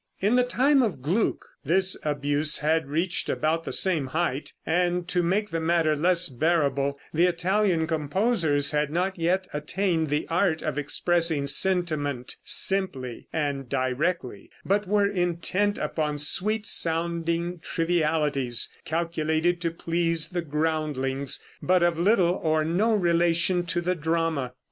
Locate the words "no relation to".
22.65-23.81